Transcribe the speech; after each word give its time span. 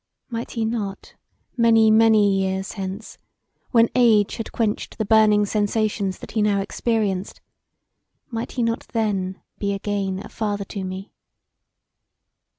Might 0.31 0.53
he 0.53 0.65
not 0.65 1.13
many, 1.55 1.91
many 1.91 2.35
years 2.41 2.71
hence, 2.71 3.19
when 3.69 3.87
age 3.93 4.37
had 4.37 4.51
quenched 4.51 4.97
the 4.97 5.05
burning 5.05 5.45
sensations 5.45 6.17
that 6.17 6.31
he 6.31 6.41
now 6.41 6.59
experienced, 6.59 7.39
might 8.31 8.53
he 8.53 8.63
not 8.63 8.87
then 8.93 9.43
be 9.59 9.73
again 9.73 10.17
a 10.25 10.29
father 10.29 10.65
to 10.65 10.83
me? 10.83 11.11